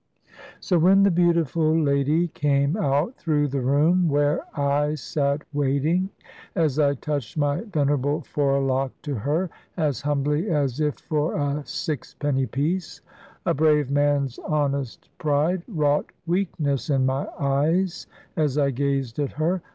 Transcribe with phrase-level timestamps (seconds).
[0.59, 6.09] So when the beautiful lady came out through the room where I sate waiting,
[6.55, 12.47] as I touched my venerable forelock to her (as humbly as if for a sixpenny
[12.47, 13.01] piece),
[13.45, 19.61] a brave man's honest pride wrought weakness in my eyes, as I gazed at her.